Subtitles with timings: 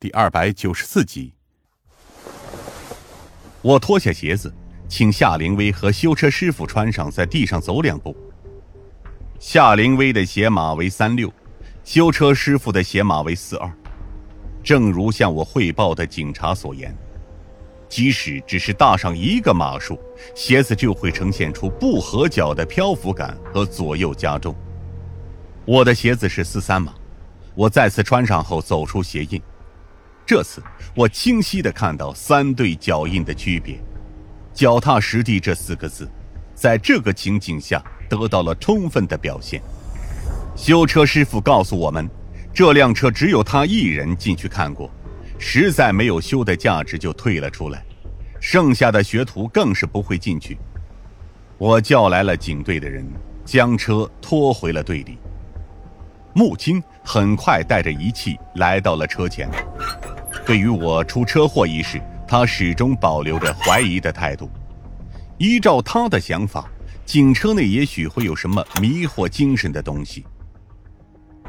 [0.00, 1.32] 第二百九十四集。
[3.62, 4.54] 我脱下鞋子，
[4.88, 8.16] 请夏灵薇和修车师傅穿上，在地上走两步。
[9.40, 11.32] 夏灵薇的鞋码为三六，
[11.82, 13.68] 修车师傅的鞋码为四二。
[14.62, 16.96] 正如向我汇报的警察所言，
[17.88, 19.98] 即使只是大上一个码数，
[20.32, 24.54] 鞋子就会呈现出不合脚的漂浮感和左右加重。
[25.64, 26.94] 我的鞋子是四三码，
[27.56, 29.42] 我再次穿上后走出鞋印。
[30.28, 30.62] 这次
[30.94, 33.80] 我清晰地看到三对脚印的区别
[34.52, 36.06] ，“脚踏实地”这四个字，
[36.54, 39.62] 在这个情景下得到了充分的表现。
[40.54, 42.06] 修车师傅告诉我们，
[42.52, 44.90] 这辆车只有他一人进去看过，
[45.38, 47.82] 实在没有修的价值就退了出来，
[48.38, 50.58] 剩下的学徒更是不会进去。
[51.56, 53.02] 我叫来了警队的人，
[53.46, 55.16] 将车拖回了队里。
[56.34, 59.48] 木青很快带着仪器来到了车前。
[60.48, 64.50] 对于我出车祸一事，他始终保留着怀疑的态度。
[65.36, 66.66] 依照他的想法，
[67.04, 70.24] 警车内也许会有什么迷惑精神的东西。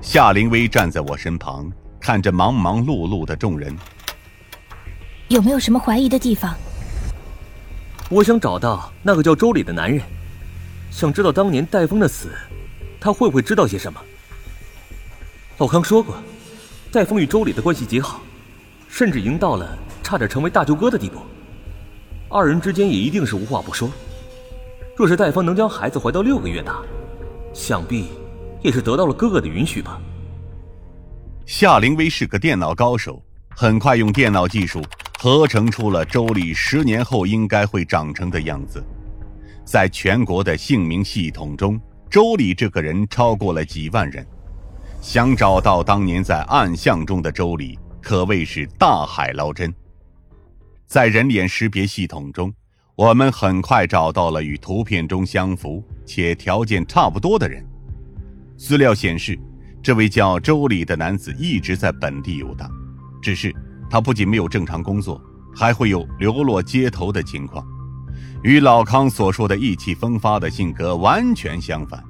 [0.00, 3.76] 夏灵薇站在我身旁，看着忙忙碌碌的众人，
[5.26, 6.54] 有没有什么怀疑的地方？
[8.08, 10.00] 我想找到那个叫周礼的男人，
[10.92, 12.30] 想知道当年戴峰的死，
[13.00, 14.00] 他会不会知道些什么？
[15.58, 16.14] 老康说过，
[16.92, 18.20] 戴峰与周礼的关系极好。
[18.96, 21.18] 甚至已经到了差点成为大舅哥的地步，
[22.28, 23.90] 二人之间也一定是无话不说。
[24.96, 26.80] 若是戴峰能将孩子怀到六个月大，
[27.52, 28.10] 想必
[28.62, 30.00] 也是得到了哥哥的允许吧。
[31.44, 33.20] 夏灵薇是个电脑高手，
[33.56, 34.80] 很快用电脑技术
[35.18, 38.80] 合成出了周礼十年后应该会长成的样子。
[39.64, 44.24] 在全国的姓名系统中，周礼这个人超过了几万人。
[45.00, 47.76] 想找到当年在暗巷中的周礼。
[48.04, 49.74] 可谓是大海捞针。
[50.86, 52.52] 在人脸识别系统中，
[52.94, 57.64] 我们很快找到了与图片中相符且条件差不多的人。
[58.58, 59.38] 资料显示，
[59.82, 62.70] 这位叫周礼的男子一直在本地游荡，
[63.22, 63.52] 只是
[63.88, 65.20] 他不仅没有正常工作，
[65.56, 67.66] 还会有流落街头的情况，
[68.42, 72.04] 与老康所说的意气风发的性格完全相反。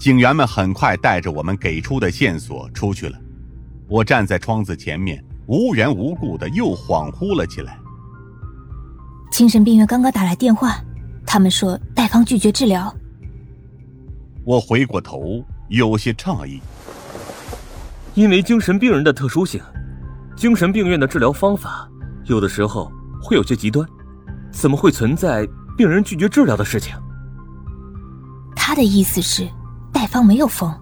[0.00, 3.18] 警员们很快带着我们给出的线索出去了。
[3.90, 7.76] 我站在窗子前面，无缘无故的又恍惚了起来。
[9.32, 10.76] 精神病院刚刚打来电话，
[11.26, 12.94] 他们说戴芳拒绝治疗。
[14.44, 16.60] 我回过头，有些诧异。
[18.14, 19.60] 因为精神病人的特殊性，
[20.36, 21.88] 精神病院的治疗方法
[22.26, 22.90] 有的时候
[23.20, 23.84] 会有些极端，
[24.52, 25.44] 怎么会存在
[25.76, 26.94] 病人拒绝治疗的事情？
[28.54, 29.48] 他的意思是，
[29.92, 30.72] 戴芳没有疯。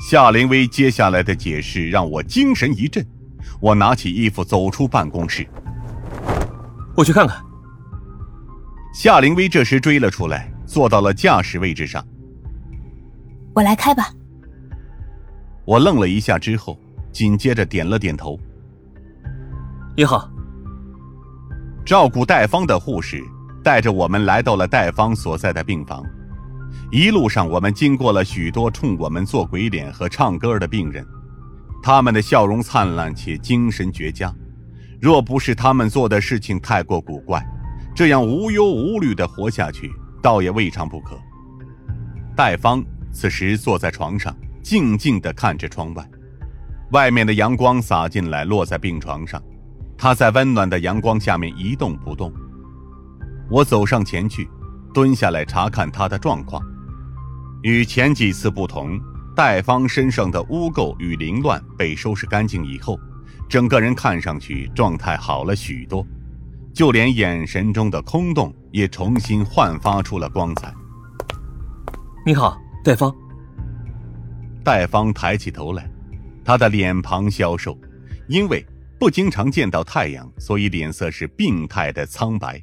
[0.00, 3.06] 夏灵薇接下来的解释让我精神一振，
[3.60, 5.46] 我拿起衣服走出办公室。
[6.96, 7.36] 我去看看。
[8.94, 12.02] 夏灵薇这时追了出来，坐到了驾驶位置上。
[13.54, 14.08] 我来开吧。
[15.66, 16.80] 我愣了一下之后，
[17.12, 18.40] 紧接着点了点头。
[19.94, 20.30] 你好。
[21.84, 23.22] 照顾戴芳的护士
[23.62, 26.02] 带着我们来到了戴芳所在的病房。
[26.90, 31.06] 一路上，我们经过了许多冲我们做鬼脸和唱歌的病人，
[31.82, 34.34] 他们的笑容灿烂且精神绝佳。
[35.00, 37.42] 若不是他们做的事情太过古怪，
[37.94, 39.90] 这样无忧无虑地活下去，
[40.22, 41.18] 倒也未尝不可。
[42.36, 46.06] 戴芳此时坐在床上，静静地看着窗外，
[46.92, 49.42] 外面的阳光洒进来，落在病床上，
[49.96, 52.32] 他在温暖的阳光下面一动不动。
[53.50, 54.48] 我走上前去，
[54.92, 56.62] 蹲下来查看他的状况。
[57.62, 58.98] 与前几次不同，
[59.36, 62.98] 戴芳身上的污垢与凌乱被收拾干净以后，
[63.48, 66.06] 整个人看上去状态好了许多，
[66.72, 70.72] 就连眼神中的空洞也重新焕发出了光彩。
[72.24, 73.14] 你好，戴芳。
[74.62, 75.90] 戴芳抬起头来，
[76.44, 77.78] 他的脸庞消瘦，
[78.28, 78.64] 因为
[78.98, 82.62] 不经常见到太阳，所以脸色是病态的苍白，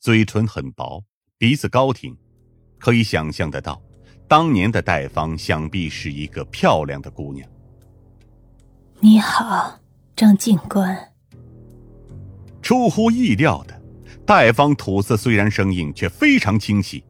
[0.00, 1.02] 嘴唇很薄，
[1.38, 2.16] 鼻子高挺，
[2.78, 3.78] 可以想象得到。
[4.26, 7.46] 当年的戴芳想必是一个漂亮的姑娘。
[9.00, 9.78] 你好，
[10.16, 10.96] 张警官。
[12.62, 13.82] 出乎意料的，
[14.24, 17.04] 戴芳吐字虽然生硬，却非常清晰，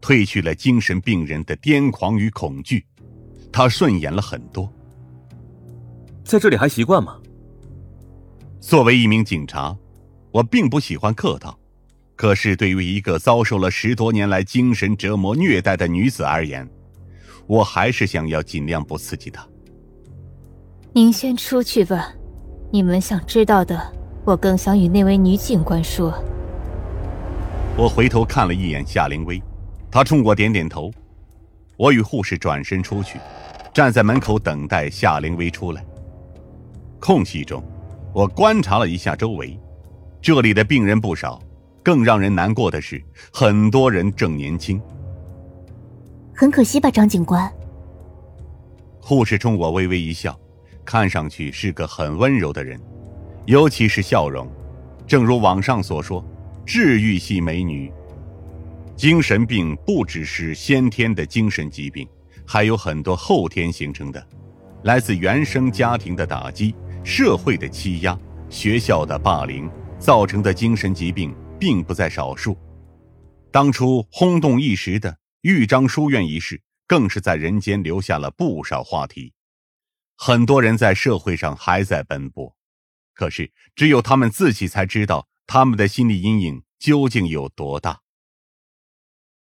[0.00, 2.84] 褪去了精神病人的癫狂与恐惧，
[3.52, 4.68] 他顺眼了很多。
[6.24, 7.20] 在这里还习惯吗？
[8.58, 9.76] 作为一名警察，
[10.32, 11.56] 我并不喜欢客套。
[12.20, 16.68] 可是，对于一个遭受了十多年来精神折磨虐待的女子而言，
[17.46, 19.42] 我还是想要尽量不刺激她。
[20.92, 22.12] 您先出去吧，
[22.70, 23.80] 你们想知道的，
[24.26, 26.12] 我更想与那位女警官说。
[27.74, 29.42] 我回头看了一眼夏灵薇，
[29.90, 30.92] 她冲我点点头。
[31.78, 33.18] 我与护士转身出去，
[33.72, 35.82] 站在门口等待夏灵薇出来。
[36.98, 37.64] 空隙中，
[38.12, 39.58] 我观察了一下周围，
[40.20, 41.40] 这里的病人不少，
[41.82, 44.80] 更让人难过的是，很多人正年轻。
[46.34, 47.50] 很可惜吧，张警官。
[49.00, 50.38] 护士冲我微微一笑。
[50.82, 52.80] 看上去是个很温柔的人，
[53.46, 54.50] 尤其是笑容。
[55.06, 56.24] 正如网上所说，
[56.66, 57.92] 治愈系美女。
[58.96, 62.08] 精神病不只是先天的精神疾病，
[62.44, 64.26] 还有很多后天形成的，
[64.82, 66.74] 来自原生家庭的打击、
[67.04, 68.18] 社会的欺压、
[68.48, 72.58] 学校的霸凌造成的精神疾病，并不在少数。
[73.52, 79.34] 当初轰动一时的豫章书院一事，更是在人间留下了不少话题。
[80.16, 82.56] 很多人在社会上还在奔波，
[83.14, 88.00] 可是只有他们自己才知道他们的心理阴影究竟有多大。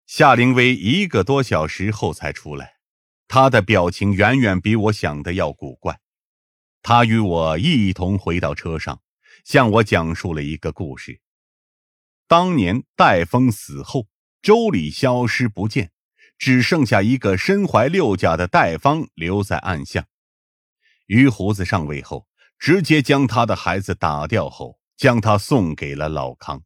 [0.06, 2.74] 夏灵薇一个多小时后才出来，
[3.28, 6.00] 她的表情远远比我想的要古怪。
[6.82, 9.02] 她与我一同回到车上，
[9.44, 11.22] 向我讲述了一个故事：
[12.30, 14.06] 当年戴峰死后，
[14.40, 15.90] 周礼消失不见，
[16.38, 20.06] 只剩下一个身怀六甲的戴方留在暗巷。
[21.08, 22.28] 于胡子上位后，
[22.60, 26.62] 直接将他的孩子打掉后，将他送给了老康。